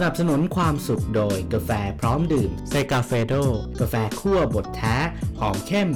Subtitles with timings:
[0.00, 3.32] สนับสนุนความสุขโดยกาแฟพร้อมดื่ม Segafredo
[3.80, 4.96] กาแฟคั่วบดแท้
[5.40, 5.88] หอมเข้ม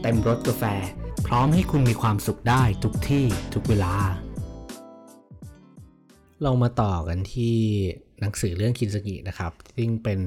[0.00, 0.64] เต็มรสกาแฟ
[1.26, 3.24] พร้อมให้คุณมีความสุขได้ทุกที่
[3.54, 3.94] ทุกเวลา
[6.42, 7.56] เรามาต่อกันที่
[8.20, 10.20] หนังสือเรื่องคินสึงินะครับ ซึ่งเป็น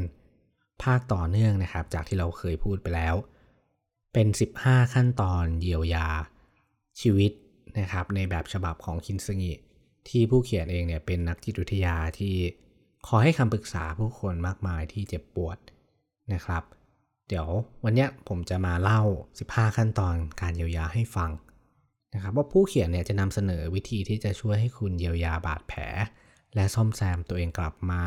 [0.83, 3.15] ภาคต่อเนื่องนะครับ จากที่เราเคยพูดไปแล้ว
[4.13, 4.27] เป็น
[4.59, 6.07] 15 ขั้นตอนเยียวยา
[7.01, 7.31] ชีวิต
[7.79, 9.53] นะครับ ในแบบฉบับของคินสึงิ
[10.09, 12.35] ที่ผู้เขียนเองเนี่ยเป็นนักจิตวิทยาที่
[13.07, 15.57] ขอให้คำปรึกษาผู้คนมากมายที่เจ็บปวด
[16.33, 16.63] นะครับ
[17.27, 17.47] เดี๋ยว
[17.83, 19.01] วันนี้ผมจะมาเล่า
[19.39, 21.31] 15 ขั้นตอนการเยียวยาให้ฟัง
[22.13, 25.81] นะครับว่าผู้เขียนเนี่ยจะนำเสนอวิธีที่จะช่วยให้คุณเยียวยาบาดแผล
[26.55, 28.01] และซ่อมแซมตัวเองกลับมา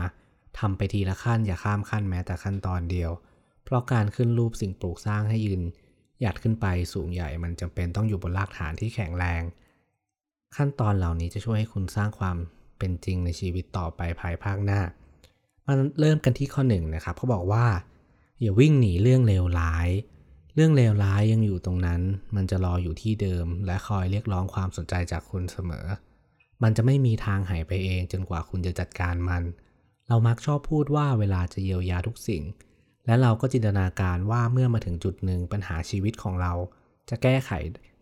[0.58, 3.10] ทำไปทีละขั้นอย่าข้ามขั้นแม้แต่ขั้นตอนเดียว
[3.64, 5.62] เพราะการขึ้นรูปสิ่งปลูกสร้างให้ยืน
[6.20, 9.42] หยัดขึ้นไปสูงใหญ่มันจำเป็นต้องอยู่บนรากฐานที่แข็งแรง
[10.56, 12.36] ขั้นตอนเหล่านี้จะช่วยให้คุณสร้างความ
[12.78, 14.80] เป็นจริงในชีวิตต่อไปภายภาคหน้า
[15.66, 17.66] มันเริ่มกันที่ข้อหนึ่งนะครับเขาบอกว่า
[18.40, 19.88] อย่าวิ่งหนีเรื่องเลวร้าย
[20.54, 22.00] เรื่องเลวร้ายยังอยู่ตรงนั้น
[22.36, 25.86] มันจะรออยู่ที่เดิม และคอยเรียกร้องความสนใจจากคุณเสมอ
[26.62, 29.42] มันจะไม่มีทางหายไปเองจนกว่าคุณจะจัดการมัน
[30.08, 32.42] เรามักชอบพูดว่าเวลาจะเยียวยาทุกสิ่ง
[33.06, 36.52] และเราก็จินตนาการว่าเมื่อมาถึงจุดหนึ่งปัญหาชีวิตของเรา
[37.08, 37.50] จะแก้ไข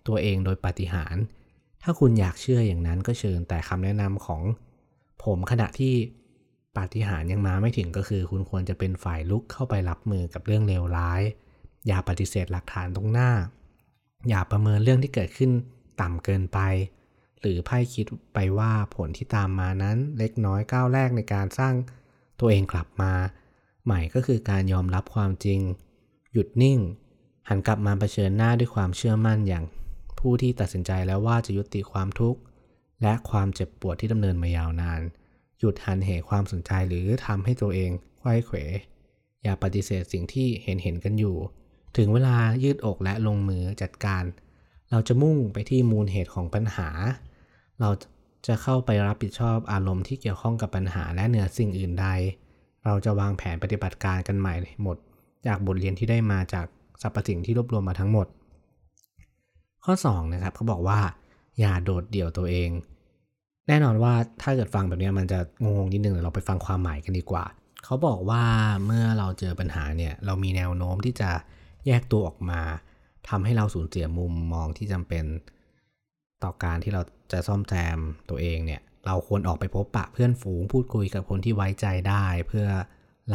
[0.07, 1.23] ตัวเองโดยปาฏิหาริย์
[1.83, 4.43] ถ้าคุณอยากเชื่ออย่างนั้นก็เชิญแต่คำแนะนำของ
[5.25, 5.95] ผมขณะที่
[6.77, 11.23] ปาฏิหาริย์ยังมาไม่ถึงก็คือ คุณควรจะเป็นฝ่ายลุกเข้าไปรับมือกับเรื่องเลวร้าย
[11.87, 13.31] อย่าปฏิเสธหลักฐานตรงหน้า
[14.29, 15.51] อย่าประเมินเรื่องที่เกิดขึ้น
[16.01, 16.59] ต่ำเกินไป
[17.41, 21.75] หรือไพ่คิดไปว่าผลที่ตามมานั้นเล็กน้อยก้าวแรกในการสร้าง
[22.41, 23.13] ตัวเองกลับมา
[23.85, 25.61] ใหม่ก็คือการยอมรับความจริง
[26.33, 26.79] หยุดนิ่ง
[27.49, 29.65] หันกลับมาเผชิญหน้าด้วยความเชื่อมั่นอย่าง
[30.23, 32.41] ผู้ที่ตัดสินใจแล้วว่าจะยุติความทุกข์
[33.03, 35.01] และความเจ็บปวดที่ดำเนินมายาวนาน
[35.59, 38.57] หยุดหันเหความสนใจหรือทำให้ตัวเองไข้เขว
[39.43, 41.37] อย่าปฏิเสธสิ่งที่เห็นเห็นกันอยู่
[41.97, 44.25] ถึงเวลายืดอกและลงมือจัดการ
[44.91, 46.89] เราจะมุ่งไปที่มูลเหตุของปัญหา
[47.81, 47.91] เรา
[48.47, 52.07] จะเข้าไปรับผิดชอบอารมณ์ที่เกี่ยวข้องกับปัญหาและเหนือสิ่งอื่นใด
[52.85, 54.97] เราจะวางแผนปฏิบัติการกันใหม่หมด
[55.47, 56.67] จากบทเรียนที่ได้มาจาก
[57.03, 58.27] สรรพสิ่งที่รวบรวมมาทั้งหมด
[59.85, 61.01] ข้อ2นะครับเขาบอกว่า
[61.59, 62.71] อย่าโดดเดี่ยวตัวเอง
[63.69, 67.45] แน่นอนว่าถ้าเกิดฟังแบบนี้มันจะงงนิดนึงเราไปฟังความหมายกันดีกว่า
[67.85, 68.45] เขาบอกว่า
[68.87, 71.31] เมื่อเราเจอปัญหาเนี่ยเรามีแนวโน้มที่จะ
[71.87, 72.61] แยกตัวออกมา
[73.29, 75.25] ทำให้เราสูญเสียมุมมองที่จำเป็น
[76.43, 77.99] ต่อการที่เราจะซ่อมแซม
[78.31, 82.67] ตัวเองเนี่ยเราควรออกไปพบปะเพื่อนฝูงพูดคุยกับคนที่ไว้ใจได้ เพื่อ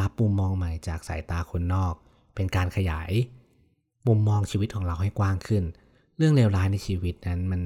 [0.00, 1.94] รับมุมมองใหม่จากสายตาคนนอก
[2.34, 3.10] เป็นการขยาย
[4.06, 5.64] มุมมองชีวิตของเราให้กว้างขึ้น
[6.18, 7.62] เรื่องเลวร้ายในชีวิตนั้นมัน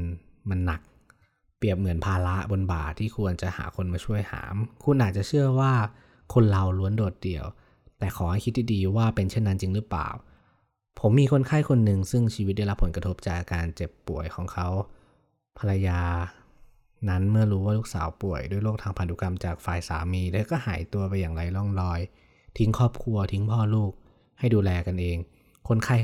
[0.50, 0.80] มันหนัก
[1.58, 5.72] เปรียบเหมือนภาระบนบ่าที่ควรจะหาคนมาช่วยหาม คุณอาจจะเชื่อว่า
[6.34, 7.44] คนเราล้วนโดดเดี่ยว
[7.98, 10.08] แต่ขอให้คิดดีๆว่าเป็นเช่นนั้นจริงหรือเปล่า
[11.00, 14.68] ผมมีคนไข้คนหนึ่งซึ่งชีวิตได้รับผลกระทบจากการเจ็บป่วยของเขา
[15.58, 16.00] ภรรยา
[17.08, 22.00] นั้นเมื่อรู้ว่าลูกสาวป่วยด้วยโรคทางพันธุกรรมจากฝ่ายสามีแล้วก็หายตัวไปอย่างไรล่องลอย
[22.58, 23.92] ทิ้งครอบครัวทิ้งพ่อลูก
[24.38, 25.18] ให้ดูแลกันเอง
[25.68, 25.96] คนไข้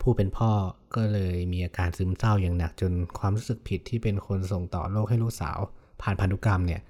[0.00, 0.50] ผู้เป็นพ่อ
[0.94, 5.58] ก็เลยมีอาการซึมเศร้าอย่างหนักจนความรู้สึกผิดที่เป็นคนส่งต่อโรคให้ลูกสาว
[6.02, 6.80] ผ่านพันธุกรรมเนี่ย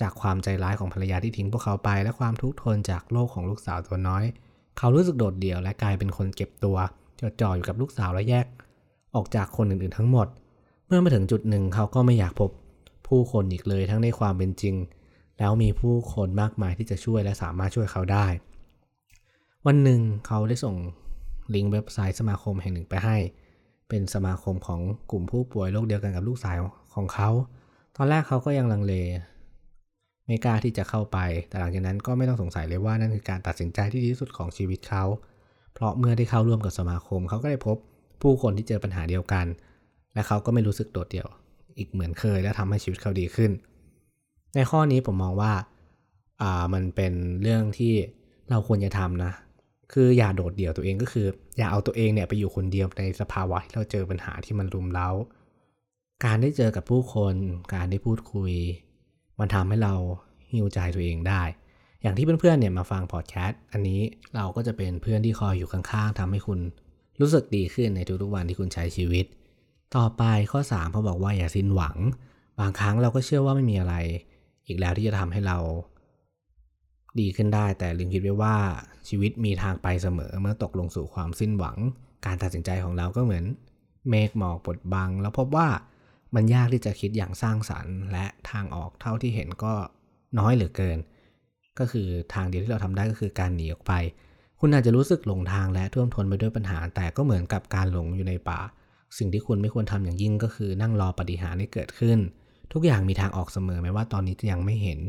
[0.00, 4.24] จากความใจร้ายของภรรยาที่ทิ้งพวกเขาไป และความทุกข์ทนจากโรคของลูกสาวตัวน้อย
[4.78, 6.76] เขารู้สึกโดดเดี่ยวและกลายเป็นคนเก็บตัว
[7.20, 8.46] จดจ่ออยู่กับลูกสาวและแยก
[9.14, 10.26] ออกจากคนอื่นๆทั้งหมด
[10.86, 12.50] เมื่อมาถึงจุดหนึ่งเขาก็ไม่อยากพบ
[13.06, 14.74] ผู้คนอีกเลยทั้งในความเป็นจริง
[15.38, 18.26] แล้วมีผู้คนมากมายที่จะช่วยและสามารถช่วยเขาได้
[19.66, 20.76] วันหนึ่งเขาได้ส่ง
[21.54, 23.16] ลิงก์เว็บไซต์สมาคมแห่งหนึ่งไปให้
[23.88, 24.80] เป็นสมาคมของ
[25.10, 26.60] กลุ่มผู้ป่วยโรคเดียวกันกับลูกสาว
[26.94, 27.30] ของเขา
[27.96, 28.94] ตอนแรกเขาก็ยังลังเล
[30.26, 31.18] ไม่กล้าที่จะเข้าไป
[31.48, 35.04] แต่หลังจากนั้นก็ไม่ต้องสงสัยเลยว่านั่นคือการตัดสินใจที่ดีที่สุดของชีวิตเขา
[35.74, 37.76] เพราะเมื่อได้เข้าร่วมกับสมาคม เขาก็ได้พบ
[38.22, 39.46] ผู้คนที่เจอปัญหาเดียวกัน
[40.14, 41.28] และเขาก็ไม่รู้สึกโดดเดี่ยว
[41.78, 43.50] อีกเหมือนเคย และทำให้ชีวิตเขาดีขึ้น
[44.54, 45.52] ในข้อนี้ผมมองว่า
[46.42, 47.12] อ่า มันเป็น
[47.42, 47.94] เรื่องที่
[48.50, 49.32] เราควรจะทำนะ
[49.92, 51.26] คืออย่าโดดเดี่ยวตัวเองก็คือ
[51.58, 55.08] อย่าเอาตัวเองเนี่ยไปอยู่คนเดียวในสภาวะที่เราเจอปัญหาที่มันรุมเร้า
[56.24, 57.34] การได้เจอกับผู้คน
[57.74, 58.52] การได้พูดคุย
[59.38, 59.94] มันทำให้เรา
[60.52, 61.42] ฮิวใจตัวเองได้
[62.02, 64.00] อย่างที่เพื่อนๆเนี่ยมาฟังพอดแคสต์อันนี้
[64.36, 66.60] เราก็จะเป็นเพื่อนที่คอยอยู่ข้างๆทำให้คุณ
[67.20, 69.26] รู้สึกดีขึ้นในทุกๆวันที่คุณใช้ชีวิต
[69.96, 70.22] ต่อไป
[70.52, 71.96] ข้อ3เขาบอกว่าอย่าสิ้นหวัง
[72.60, 73.94] บางครั้งเราก็เชื่อว่าไม่มีอะไร
[74.66, 75.58] อีกแล้วที่จะทำให้เรา
[77.20, 78.56] ดีขึ้นได้ แต่ลืมคิดไว้ว่า
[79.08, 81.76] ชีวิตมีทางไปเสมอเมื่อตกลงสู่ความสิ้นหวัง
[82.26, 83.44] การตัดสินใจของเราก็เหมือน
[84.10, 85.68] เมฆหมอกปดบัง แล้วพบว่า
[86.34, 89.74] มันยากที่จะคิดอย่างสร้างสรรค์ และทางออกเท่าที่เห็นก็
[90.38, 90.98] น้อยเหลือเกิน
[91.78, 93.92] ก็คือทางเดียวที่เราทำได้ก็คือการหนีออกไป
[94.60, 98.60] คุณอาจจะรู้สึกหลงทางและท่วมท้นไปด้วยปัญหา แต่ก็เหมือนกับการหลงอยู่ในป่า
[99.18, 102.18] สิ่งที่คุณไม่ควรทำอย่างยิ่งก็คือนั่งรอปฏิหารให้เกิดขึ้น
[102.72, 105.00] ทุกอย่างมีทางออกเสมอแม้ว่าตอนนี้จะยังไม่เห็น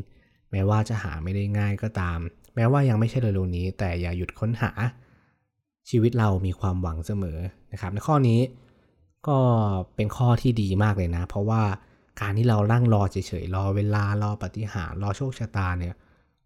[0.52, 2.20] แม้ว่าจะหาไม่ได้ง่ายก็ตาม
[2.56, 4.72] แม้ว่ายังไม่ใช่เร็วๆนี้ แต่อย่าหยุดค้นหา
[5.90, 7.40] ชีวิตเรามีความหวังเสมอ
[7.72, 8.40] นะครับในข้อนี้
[9.28, 9.40] ก็
[9.96, 11.64] เป็นข้อที่ดีมากเลยนะ เพราะว่า
[12.22, 15.96] การที่เรานั่งรอเฉยๆรอเวลารอปฏิหารรอโชคชะตาเนี่ย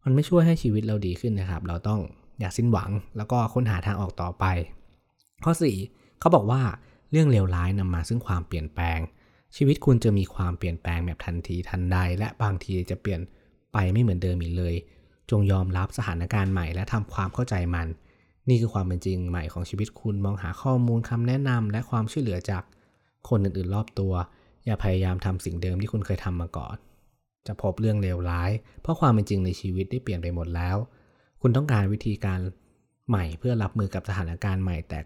[0.03, 1.99] มันไม่ช่วยให้ชีวิตเราดีขึ้นนะครับ เราต้อง
[2.39, 4.45] อย่าสิ้นหวังแล้วก็ค้นหาทางออกต่อไป
[5.43, 5.53] ข้อ
[5.87, 6.61] 4เขาบอกว่า
[7.11, 8.99] เรื่องเลวร้ายนำมาซึ่งความเปลี่ยนแปลง
[9.55, 13.21] ชีวิตคุณจะมีความเปลี่ยนแปลงแบบทันทีทันใด และบางทีจะเปลี่ยน
[13.75, 14.75] ไปไม่เหมือนเดิมอีกเลย
[15.31, 17.87] จงยอมรับสถานการณ์ใหม่และทำความเข้าใจมัน
[18.49, 22.63] นี่คือความเป็นจริงใหม่ของชีวิตคุณมองหาข้อมูลคำแนะนำและความช่วยเหลือจาก
[23.29, 24.13] คนอื่นๆรอบตัว
[24.65, 26.75] อย่าพยายามทำสิ่งเดิมที่คุณเคยทำมาก่อน
[27.47, 28.51] จะพบเรื่องเลวร้าย
[28.81, 30.77] เพราะความเป็นจริงในชีวิตได้เปลี่ยนไปหมดแล้ว
[31.41, 32.39] คุณต้องการวิธีการ
[33.09, 34.99] ใหม่เพื่อรับมือกับสถานการณ์ใหม่แต่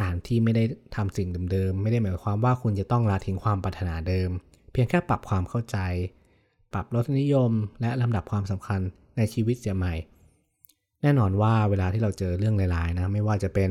[0.00, 0.64] การที่ไม่ได้
[0.96, 4.30] ทำสิ่งเดิมๆ ไม่ได้หมายความว่าคุณจะต้องละทิ้งความปรารถนาเดิม
[4.72, 5.78] เพียงแค่ปรับความเข้าใจ
[6.72, 8.80] ปรับรสนิยมและลำดับความสำคัญ
[9.16, 9.94] ในชีวิตเสียใหม่
[11.02, 13.70] แน่นอนว่าเวลาที่เราเจอเรื่องร้ายๆนะไม่ว่าจะเป็น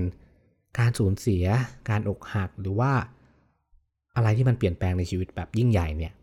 [0.77, 1.45] การสูญเสีย
[1.89, 2.91] การอกหักหรือว่า
[4.15, 6.13] อะไรที่มันเปลี่ยนแปลงในชีวิตแบบยิ่งใหญ่เนี่ย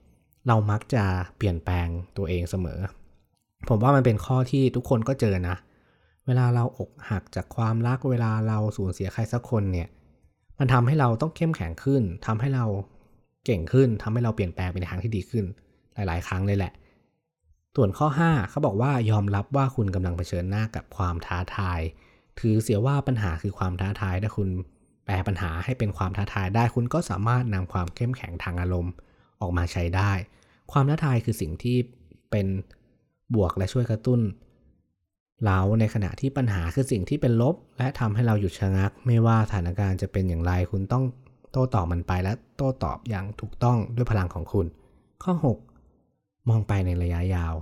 [0.47, 1.05] เรามักจะ
[1.37, 2.81] เปลี่ยนแปลงตัวเองเสมอ
[3.69, 5.57] ผมว่ามันเป็นข้อที่ทุกคนก็เจอนะ
[6.27, 9.89] เวลาเราอกหักจากความรักเวลาเราสูญเสียใครสักคนเนี่ย
[10.59, 12.65] มันทำให้เราต้องเข้มแข็งขึ้นทำให้เรา
[13.45, 15.45] เก่งขึ้นทำให้เราเปลี่ยนแปลงไปในทางที่ดีขึ้น
[15.95, 16.73] หลาย ๆ ครั้งเลยแหละ
[17.77, 21.81] ส่วนข้อ 5เขาบอกว่ายอมรับว่าคุณกำลังเผชิญหน้ากับความท้าทาย
[22.39, 24.49] ถือเสียว่าปัญหาคือความท้าทายถ้าคุณ
[25.05, 28.93] แปลปัญหาให้เป็นความท้าทายได้คุณก็สามารถนำความเข้มแข็งทางอารมณ์
[29.41, 30.13] ออกมาใช้ได้
[30.73, 31.77] ความท้าทายคือสิ่งที่
[32.31, 32.47] เป็น
[33.35, 34.21] บวกและช่วยกระตุ้น
[35.45, 41.05] เราในขณะที่ปัญหาคือสิ่งที่เป็นลบ และทำให้เราหยุดชะงัก ไม่ว่าสถานการณ์จะเป็นอย่างไรคุณต้อง
[41.53, 44.67] โต้ตอบมันไปและโต้ตอบอย่างถูกต้องด้วยพลังของคุณ
[45.23, 45.72] ข้อ 6
[46.49, 47.55] มองไปในระยะยาว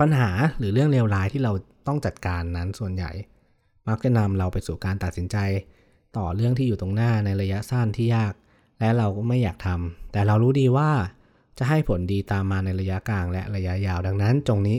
[0.00, 1.52] ปัญหาหรือเรื่องเลวร้ายที่เรา
[1.86, 3.10] ต้องจัดการนั้นส่วนใหญ่
[3.88, 5.36] มักจะนำเราไปสู่การตัดสินใจ
[6.16, 8.32] ต่อเรื่องที่อยู่ตรงหน้าในระยะสั้นที่ยาก
[8.80, 10.90] และเราก็ไม่อยากทำแต่เรารู้ดีว่า
[11.58, 14.78] จะให้ผลดีตามมาในระยะกลางและระยะยาว ดังนั้นจงนี้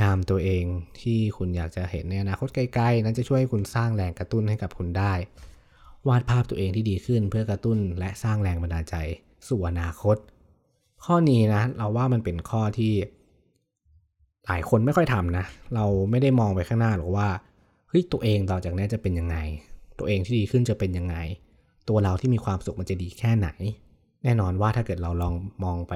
[0.00, 0.64] ยามตัวเอง
[1.00, 5.12] ที่คุณอยากจะเห็นในอนาคตใกล้ๆนั้นจะช่วยให้คุณสร้างแรงกระตุ้นให้กับคุณได้
[6.08, 8.94] วาดภาพตัวเองที่ดีขึ้นเพื่อกระตุ้นและสร้างแรงบันดาลใจ
[9.48, 10.16] สู่อนาคต
[11.04, 12.92] ข้อนี้นะ เราว่ามันเป็นข้อที่
[14.46, 15.44] หลายคนไม่ค่อยทำนะ
[15.74, 17.28] เราไม่ได้มองไปข้างหน้าหรอกว่า
[17.88, 19.36] เฮ้ยตัวเองต่อจากนี้จะเป็นยังไง
[19.98, 21.16] ตัวเองที่ดีขึ้นจะเป็นยังไง
[21.88, 23.48] ตัวเราที่มีความสุขมันจะดีแค่ไหน
[24.24, 25.34] แน่นอนว่าถ้าเกิดเราลอง
[25.64, 25.94] มองไป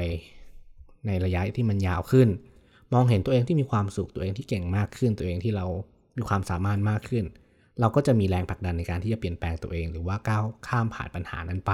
[1.06, 2.28] ในระยะที่มันยาวขึ้น
[2.94, 5.66] มองเห็นตัวเองที่มีความสุขตัวเองที่เก่งมากขึ้น ตัวเองที่เรา
[6.16, 7.24] มีความสามารถมากขึ้น
[7.80, 11.72] เราก็จะมีแรงผลักดันในการที่จะเปลี่ยนแปลงตัวเอง หรือว่าก้าวข้ามผ่านปัญหานั้นไป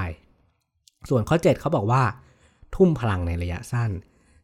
[1.08, 2.02] ส่วนข้อ 7 เขาบอกว่า
[2.74, 3.90] ทุ่มพลังในระยะสั้น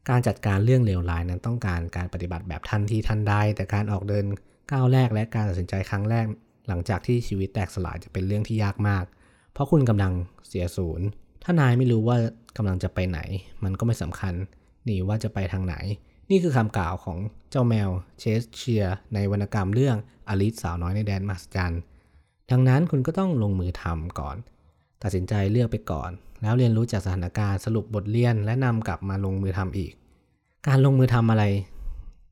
[0.08, 4.24] การจัดการเรื่องเลวร้ายนั้นต้องการการปฏิบัติแบบทันทีทันใด แต่การออกเดิน
[4.72, 6.26] ก้าวแรกและการตัดสินใจครั้งแรก
[6.68, 9.04] หลังจากที่ชีวิตแตกสลายจะเป็นเรื่องที่ยากมาก
[9.52, 10.12] เพราะคุณกำลัง
[10.48, 11.06] เสียศูนย์
[11.42, 12.16] ถ้านายไม่รู้ว่า
[12.56, 13.20] กำลังจะไปไหน
[13.64, 14.34] มันก็ไม่สำคัญ
[14.88, 15.74] นี่ว่าจะไปทางไหน
[16.30, 17.18] นี่คือคำกล่าวของ
[17.50, 17.88] เจ้าแมว
[18.18, 18.84] เชสเชีย
[19.14, 19.96] ในวรรณกรรมเรื่อง
[20.28, 21.80] อลิสสาวน้อยในแดนมหัศจรรย์
[22.50, 24.36] ดังนั้นคุณก็ต้องลงมือทำก่อน
[25.02, 26.10] ตัดสินใจเลือกไปก่อน
[26.42, 29.92] แล้วเรียนรู้จากสถานการณ์สรุปบทเรียนและนำกลับมาลงมือทำอีก
[30.66, 31.44] การลงมือทำอะไร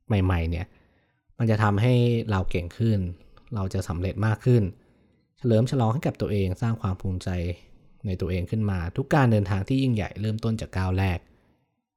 [0.07, 0.65] ใหม่ ๆ เนี่ย
[1.37, 1.93] มันจะทำให้
[2.29, 2.99] เราเก่งขึ้น
[3.55, 4.63] เราจะสำเร็จมากขึ้น
[5.37, 7.29] เฉลิมฉลองให้กับตัวเองสร้างความภูมิใจ
[8.05, 11.19] ในตัวเองขึ้นมา ทุกการเดินทางที่ยิ่งใหญ่เริ่มต้นจากก้าวแรก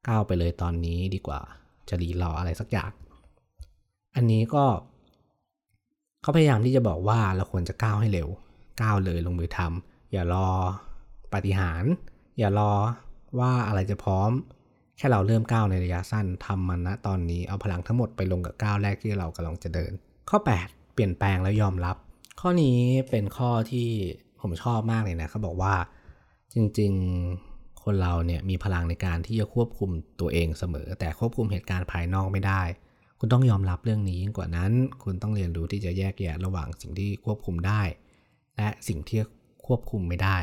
[0.07, 1.39] ก้าวไปเลยตอนนี้ดีกว่า
[1.89, 2.91] จะรีรออะไรสักอย่าง
[4.15, 4.65] อันนี้ก็
[6.21, 8.27] เขาพยายามที่จะบอกว่าเราควรจะก้าวให้เร็ว
[8.81, 10.47] ก้าวเลยลงมือทำอย่ารอ
[11.35, 11.83] ปฏิหาร
[12.39, 12.73] อย่ารอ
[13.39, 14.31] ว่าอะไรจะพร้อม
[14.97, 19.91] แค่เราเริ่มก้าวในระยะสั้นทำมันนะตอนนี้เอาพลังทั้งหมดไปลงกับก้าวแรกที่เรากำลังจะเดิน
[20.29, 20.37] ข้อ
[20.67, 21.95] 8 เปลี่ยนแปลงแล้วยอมรับ
[22.39, 22.77] ข้อนี้
[23.09, 23.89] เป็นข้อที่
[24.41, 25.75] ผมชอบมากเลยนะเขาบอกว่า
[26.53, 29.89] จริงๆคนเราเนี่ยมีพลังในการที่จะควบคุม
[30.21, 32.61] ตัวเองเสมอ แต่ควบคุมเหตุการณ์ภายนอกไม่ได้
[33.19, 34.71] คุณต้องยอมรับเรื่องนี้ยิ่งกว่านั้น
[35.03, 37.81] คุณต้องเรียนรู้ที่จะแยกแยะระหว่างสิ่งที่ควบคุมได้
[38.57, 39.19] และสิ่งที่
[39.67, 40.37] ควบคุมไม่ได้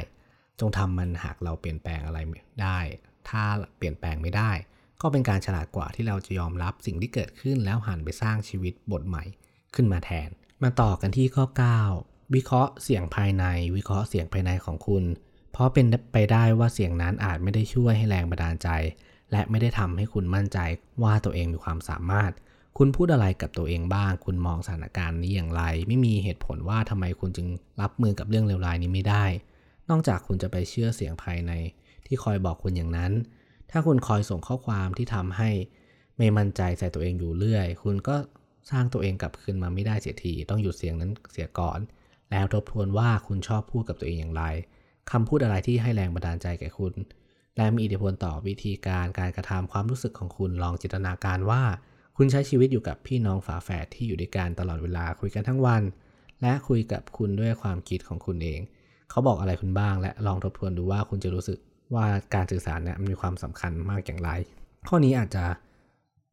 [0.62, 2.18] จงทำมันหากเราเปลี่ยนแปลงอะไร
[2.62, 2.78] ได้
[3.28, 3.42] ถ้า
[3.78, 4.52] เปลี่ยนแปลงไม่ได้
[5.00, 9.24] ก็เป็นการฉลาดกว่าที่เราจะยอมรับสิ่งที่เกิดขึ้นแล้วหันไปสร้างชีวิตบทใหม่
[9.74, 10.28] ขึ้นมาแทน
[10.62, 11.44] มาต่อกันที่ข้อ
[11.90, 13.44] 9 วิเคราะห์เสียงภายใน
[13.76, 15.04] วิเคราะห์เสียงภายในของคุณ
[15.52, 18.68] เพราะเป็นไปได้ว่าเสียงนั้นอาจไม่ได้ช่วยให้แรงบันดาลใจ
[19.32, 20.58] และไม่ได้ทำให้คุณมั่นใจ
[21.02, 22.32] ว่าตัวเองมีความสามารถ
[22.78, 27.46] คุณพูดอะไรกับตัวเองบ้าง คุณมองสถานการณ์นี้อย่างไร ไม่มีเหตุผลว่าทำไมคุณจึง
[27.80, 29.24] รับมือกับเรื่องเลวร้ายนี้ไม่ได้
[29.90, 31.52] นอกจากคุณจะไปเชื่อเสียงภายใน
[32.06, 33.12] ที่คอยบอกคุณอย่างนั้น
[33.70, 35.50] ถ้าคุณคอยส่งข้อความที่ทำให้
[36.18, 38.16] ไม่มั่นใจใส่ตัวเองอยู่เรื่อย คุณก็
[38.70, 41.78] สร้างตัวเองกลับคืนมาไม่ได้เสียที ต้องหยุดเสียงนั้นเสียก่อน
[42.30, 44.44] แล้วทบทวนว่าคุณชอบพูดกับตัวเองอย่างไร
[45.10, 46.94] คำพูดอะไรที่ให้แรงบันดาลใจแก่คุณ
[47.56, 51.62] และมีอิทธิพลต่อวิธีการการกระทำความรู้สึกของคุณลองจินตนาการว่า
[52.16, 55.82] คุณใช้ชีวิตอยู่กับพี่น้องฝาแฝดที่อยู่ด้วยกันตลอดเวลาคุยกันทั้งวัน
[56.42, 58.60] และคุยกับคุณด้วยความคิดของคุณเอง
[59.12, 61.58] เขาบอกอะไรคุณบ้าง และลองทบทวนดูว่าคุณจะรู้สึก
[61.94, 64.30] ว่าการสื่อสารเนี่ยมีความสำคัญมากอย่างไร
[64.88, 65.44] ข้อนี้อาจจะ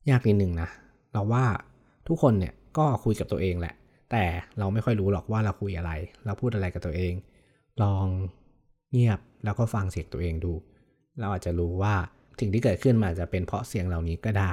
[0.10, 0.70] ยากนิดหนึ่งนะ
[1.14, 1.46] เราว่า
[2.08, 3.74] ทุกคนเนี่ยก็คุยกับตัวเองแหละ
[4.12, 4.24] แต่
[4.58, 5.92] เราไม่ค่อยรู้หรอกว่าเราคุยอะไร
[6.26, 7.14] เราพูดอะไรกับตัวเอง
[7.82, 8.06] ลอง
[8.92, 10.54] เงียบแล้วก็ฟังเสียงตัวเองดู
[11.20, 11.96] เราอาจจะรู้ว่า
[12.40, 14.52] สิ่งที่เกิดขึ้นมาจจะเป็นเพราะเสียงเหล่านี้ก็ได้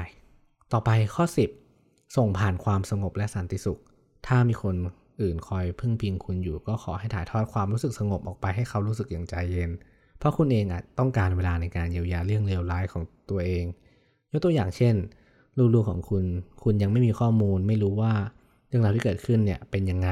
[0.73, 1.25] ต่อไปข้อ
[1.69, 3.81] 10 ส่งผ่านความสงบและสันติสุข
[4.27, 4.75] ถ้ามีคน
[5.21, 9.71] อื่นคอยพึ่งพิงคุณอยู่ ก็ขอให้ถ่ายทอดความรู้สึกสงบออกไปให้เขารู้สึกอย่างใจเย็น
[10.19, 13.65] เพราะคุณเองอาจต้องการเวลาในการเยียวยาเรื่องเลวร้ายของตัวเอง
[14.31, 14.95] ยกตัวอย่างเช่น
[15.75, 16.25] ลูกๆของคุณ
[16.63, 18.13] คุณยังไม่มีข้อมูล ไม่รู้ว่า
[18.69, 20.11] เรื่องราวที่เกิดขึ้นเนี่ยเป็นยังไง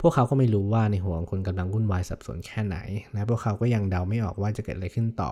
[0.00, 2.76] พวกเขาก็ไม่รู้ว่าในหัวของคุณกำลังวุ่นวายสับสนแค่ไหน
[3.12, 5.30] และพวกเขาก็ยังเดาไม่ออกว่าจะเกิดอะไรขึ้นต่อ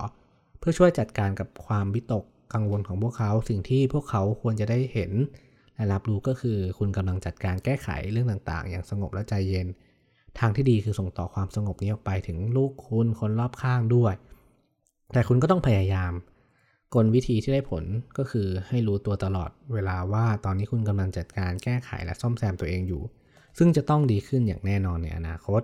[0.59, 5.11] เพื่อช่วยจัดการกับความวิตกกังวลของพวกเขา สิ่งที่พวกเขาควรจะได้เห็น
[5.75, 9.67] และรับรู้ก็คือคุณกำลังจัดการแก้ไขเรื่องต่างๆ อย่างสงบและใจเย็น
[10.39, 14.13] ทางที่ดีคือส่งต่อความสงบนี้ออกไปถึงลูกคุณคนรอบข้างด้วย
[15.13, 16.11] แต่คุณก็ต้องพยายาม
[16.95, 17.83] กลวิธีที่ได้ผล
[18.17, 23.01] ก็คือให้รู้ตัวตลอดเวลาว่าตอนนี้คุณกำลังจัดการแก้ไขและซ่อมแซมตัวเองอยู่
[23.57, 25.61] ซึ่งจะต้องดีขึ้นอย่างแน่นอนในอนาคต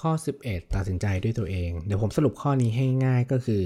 [0.00, 0.12] ข้อ
[0.44, 3.62] 11 ตัดสินใจด้วยตัวเอง เดี๋ยวผมสรุปข้อนี้ให้ง่ายก็คือ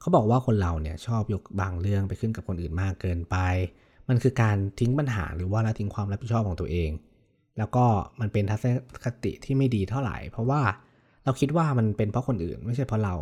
[0.00, 3.36] เขาบอกว่าคนเราเนี่ยชอบยกบางเรื่องไปขึ้นกับคนอื่นมากเกินไป
[4.08, 6.90] มันคือการทิ้งปัญหาหรือว่าละทิ้งความรับผิดชอบของตัวเอง
[7.58, 7.84] แล้วก็
[8.20, 10.62] มันเป็นทัศนคติที่ไม่ดีเท่าไหร่ เพราะว่า
[11.24, 13.14] เราคิดว่ามันเป็นเพราะคนอื่น ไม่ใช่เพราะเรา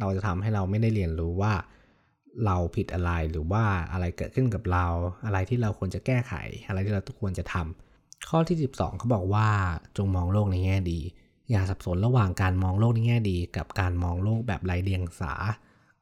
[0.00, 1.52] เราจะทำให้เราไม่ได้เรียนรู้ว่า
[2.46, 4.86] เราผิดอะไรหรือว่าอะไรเกิดขึ้นกับเรา
[5.24, 6.32] อะไรที่เราควรจะแก้ไข
[6.68, 9.48] อะไรที่เราควรจะทำข้อที่ 12เขาบอกว่า
[9.96, 11.00] จงมองโลกในแง่ดี
[11.50, 15.32] อย่าสับสนระหว่างการมองโลกในแง่ดี กับการมองโลกแบบไร้เดียงสา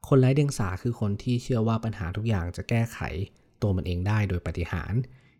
[0.07, 2.99] คนไร้เดียงสาคือคนที่เชื่อว่าปัญหาทุกอย่างจะแก้ไข
[3.63, 4.93] ตัวมันเองได้โดยปฏิหาร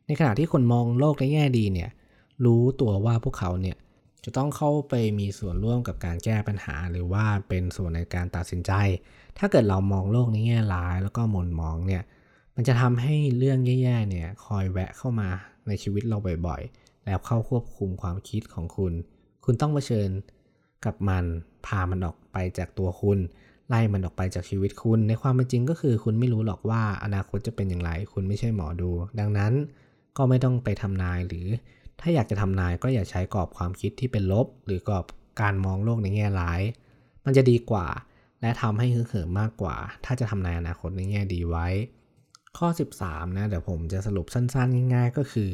[0.07, 1.89] ในขณะที่คนมองโลกในแง่ดีเนี่ย
[2.45, 3.77] รู้ตัวว่าพวกเขาเนี่ย
[4.25, 8.71] จะต้องเข้าไปมีส่วนร่วมกับการแก้ปัญหา หรือว่าเป็นส่วนในการตัดสินใจ
[9.37, 12.03] ถ้าเกิดเรามองโลกในแง่ร้ายแล้วก็มนมองเนี่ย
[12.55, 15.29] มันจะทำให้เรื่องแย่ๆเนี่ยคอยแวะเข้ามา
[15.67, 18.93] ในชีวิตเราบ่อยๆ แล้วเข้าควบคุมความคิดของคุณ
[19.45, 20.09] คุณต้องเผชิญ
[20.85, 21.25] กับมัน
[21.65, 23.19] พามันออกไปจากตัวคุณ
[23.69, 28.89] ไล่มันออกไปจากชีวิตคุณ ในความเป็นจริงก็คือ คุณไม่รู้หรอกว่าอนาคตจะเป็นอย่างไร คุณไม่ใช่หมอดู
[29.19, 29.53] ดังนั้น
[30.17, 31.47] ก็ไม่ต้องไปทำนายหรือ
[31.99, 35.05] ถ้าอยากจะทำนายก็อย่าใช้กรอบความคิดที่เป็นลบ หรือกรอบ
[35.41, 36.61] การมองโลกในแง่ร้าย
[37.25, 37.87] มันจะดีกว่า
[38.41, 41.67] และทำให้ฮึกเหิมมากกว่า ถ้าจะทำนายอนาคตในแง่ดีไว้
[42.57, 42.67] ข้อ
[43.01, 45.51] 13นะเดี๋ยวผมจะสรุปสั้นๆ ง่าย ๆ ก็คือ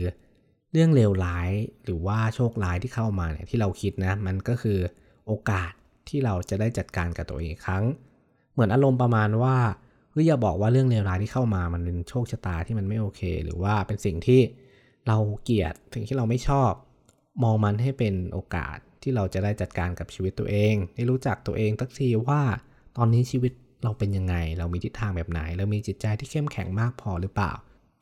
[0.71, 1.49] เรื่องเลวร้าย
[1.83, 4.79] หรือว่าโชคร้ายที่เข้ามาเนี่ยที่เราคิดนะมันก็คือ
[5.27, 5.71] โอกาส
[6.09, 7.83] ที่เราจะได้จัดการกับตัวเองครั้ง
[8.53, 9.57] เหมือนอารมณ์ประมาณว่า
[10.11, 14.41] เฮ้ยอย่าบอกว่าเรื่องเลวร้ายที่เข้ามามันเป็นโชคชะตาที่มันไม่โอเค หรือว่าเป็นสิ่งที่
[15.07, 16.71] เราเกลียดสิ่งที่เราไม่ชอบ
[17.43, 22.41] มองมันให้เป็นโอกาสที่เราจะได้จัดการกับชีวิตตัวเองได้รู้จักตัวเองสักทีว่า
[22.97, 23.51] ตอนนี้ชีวิต
[23.83, 27.51] เราเป็นยังไง เรามีทิศทางแบบไหน เรามีจิตใจที่เข้มแข็งมากพอหรือเปล่า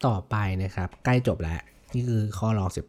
[0.08, 1.62] ต่อไปนะครับ ใกล้จบแล้ว
[1.94, 2.86] นี่คือข้อรองสิบ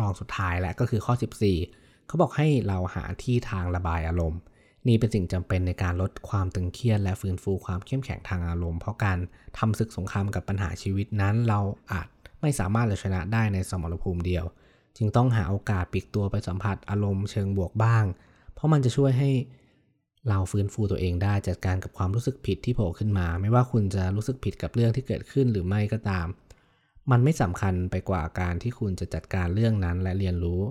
[0.00, 1.14] รองสุดท้ายแล้วก็คือข้อ
[1.48, 1.79] 14
[2.10, 4.40] เขาบอกให้เราหาที่ทางระบายอารมณ์
[4.88, 9.18] นี่เป็นสิ่งจำเป็นในการลดความตึงเครียดและฟื้นฟูความเข้มแข็งทางอารมณ์ เพราะการ
[9.58, 11.60] ทำศึกสงครามกับปัญหาชีวิตนั้น เรา
[11.92, 12.08] อาจ
[12.40, 14.44] ไม่สามารถชนะได้ในสมรภูมิเดียว
[14.96, 18.04] จึงต้องหาโอกาสปิกตัวไปสัมผัสอารมณ์เชิงบวกบ้าง
[18.54, 19.30] เพราะมันจะช่วยให้
[20.28, 26.26] เราฟื้นฟูตัวเองได้จัดการกับความรู้สึกผิดที่โผล่ขึ้นมา ไม่ว่าคุณจะรู้สึกผิดกับเรื่องที่เกิดขึ้นหรือไม่ก็ตาม
[27.10, 30.62] มันไม่สำคัญไปกว่าการที่คุณจะจัดการเรื่องนั้นและเรียนรู้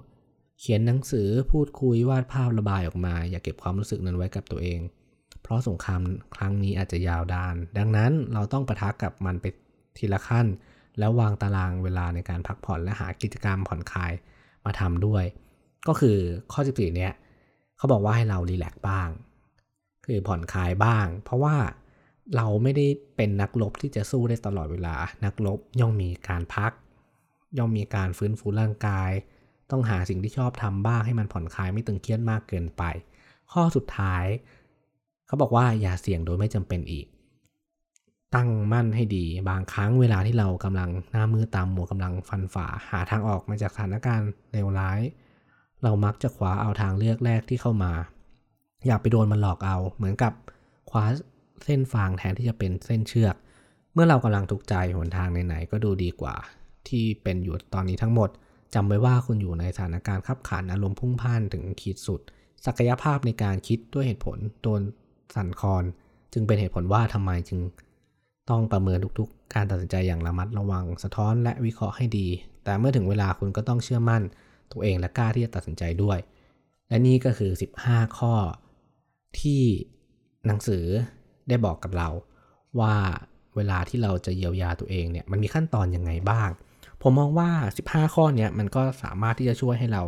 [0.59, 4.79] เขียนหนังสือพูดคุยวาดภาพระบายออกมา อย่าเก็บความรู้สึกนั้นไว้กับตัวเอง
[5.41, 6.01] เพราะสงคราม
[6.35, 9.45] ครั้งนี้อาจจะยาวดาน ดังนั้นเราต้องประทักกับมันไป
[9.97, 10.47] ทีละขั้น
[10.99, 14.11] แล้ววางตารางเวลาในการพักผ่อนและหากิจกรรมผ่อนคลาย
[14.65, 15.23] มาทำด้วย
[15.87, 16.17] ก็คือ
[16.51, 17.13] ข้อ 14 เนี้ย
[17.77, 19.09] เขาบอกว่าให้เรารีแลกบ้าง
[20.05, 21.55] คือผ่อนคลายบ้าง เพราะว่า
[22.35, 22.85] เราไม่ได้
[23.15, 26.71] เป็นนักรบที่จะสู้ได้ตลอดเวลา นักรบย่อมมีการพัก
[27.57, 29.11] ย่อมมีการฟื้นฟูร่างกาย
[29.71, 32.83] ต้องหาสิ่งที่ชอบทำบ้างให้มันผ่อนคลายไม่ตึงเครียดมากเกินไป
[33.51, 34.25] ข้อสุดท้าย
[35.27, 37.05] เขาบอกว่าอย่าเสี่ยงโดยไม่จำเป็นอีก
[38.35, 44.99] ตั้งมั่นให้ดี บางครั้งเวลาที่เรากำลังหน้ามือตามหมัวกำลังฟันฝ่า หาทางออกมาจากสถานการณ์เลวร้าย
[45.83, 47.91] เรามักจะคว้าเอาทางเลือกแรกที่เข้ามา
[48.85, 50.33] อย่าไปโดนมันหลอกเอา เหมือนกับ
[50.89, 51.05] คว้า
[51.65, 53.35] เส้นฟางแทนที่จะเป็นเส้นเชือก
[53.93, 56.35] เมื่อเรากำลังทุกข์ใจหนทางไหนๆก็ดูดีกว่า
[56.87, 58.29] ที่เป็นอยู่ตอนนี้ทั้งหมด
[58.73, 62.21] จำไว้ว่าคุณอยู่ในสถานการณ์ขับขันอารมณ์พุ่งพ่านถึงขีดสุด
[62.65, 64.81] ศักยภาพในการคิดด้วยเหตุผลโดน
[65.35, 65.83] สั่นคลอน
[66.33, 67.59] จึงเป็นเหตุผลว่าทำไมจึง
[68.49, 72.27] ต้องประเมินทุกๆ การตัดสินใจอย่างระมัดระวัง สะท้อนและวิเคราะห์ให้ดี
[72.63, 74.23] แต่เมื่อถึงเวลาคุณก็ต้องเชื่อมั่น
[74.71, 76.17] ตัวเองและกล้าที่จะตัดสินใจด้วย
[76.89, 77.51] และนี่ก็คือ
[77.83, 78.33] 15 ข้อ
[79.41, 79.63] ที่
[80.47, 80.85] หนังสือ
[81.49, 82.09] ได้บอกกับเรา
[82.79, 82.95] ว่า
[83.55, 86.49] เวลาที่เราจะเยียวยาตัวเองเนี่ยมันมีขั้นตอนยังไงบ้าง
[87.01, 87.49] ผมมองว่า
[87.85, 90.03] 15 ข้อเนี้ยมันก็สามารถที่จะช่วยให้เรา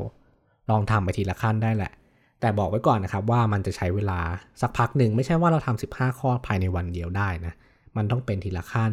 [0.70, 1.92] ลองทำไปทีละขั้นได้แหละ
[2.40, 4.20] แต่บอกไว้ก่อนนะครับว่ามันจะใช้เวลา
[4.62, 7.54] สักพักหนึ่งไม่ใช่ว่าเราทำ15 ข้อภายในวันเดียวได้นะ
[7.98, 8.92] มันต้องเป็นทีละขั้น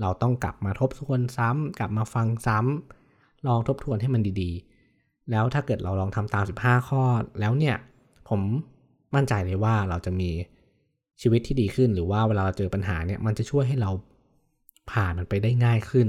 [0.00, 7.02] เราต้องกลับมาทบทวนซ้ำกลับมาฟังซ้ำลองทบทวนให้มันดีๆ แล้วถ้าเกิดเราลองทำตาม 15 ข้อ
[7.40, 7.76] แล้วเนี่ย
[8.28, 8.40] ผม
[9.14, 10.30] มั่นใจเลยว่าเราจะมี
[11.20, 13.90] ชีวิตที่ดีขึ้น หรือว่าเวลาเราเจอปัญหาเนี่ยมันจะช่วยให้เรา
[14.90, 16.08] ผ่านมันไปได้ง่ายขึ้น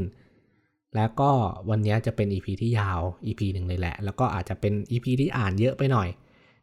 [0.95, 1.31] แล้วก็
[1.69, 6.09] วันนี้จะเป็น EP ที่ยาว EP หนึ่งเลยแหละ แล้วก็อาจจะเป็น EP ที่อ่านเยอะไปหน่อย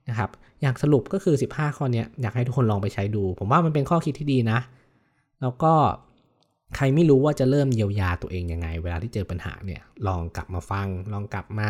[0.08, 4.58] นะครับ อย่างสรุปก็คือ 15 ข้อนี้อยากให้ทุกคนลองไปใช้ดู ผมว่ามันเป็นข้อคิดที่ดีนะ
[5.40, 5.72] แล้วก็
[6.76, 11.68] ใครไม่รู้ว่าจะเริ่มเยียวยาตัวเองยังไง เวลาที่เจอปัญหาเนี่ย ลองกลับมาฟัง ลองกลับมา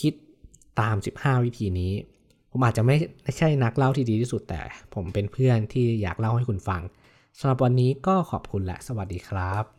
[0.00, 0.12] คิด
[0.80, 1.92] ตาม 15 วิธีนี้
[2.50, 4.60] ผมอาจจะไม่ไม่ใช่นักเล่าที่ดีที่สุดแต่
[4.94, 6.82] ผมเป็นเพื่อนที่อยากเล่าให้คุณฟัง
[7.38, 9.75] สำหรับวันนี้ก็ขอบคุณและสวัสดีครับ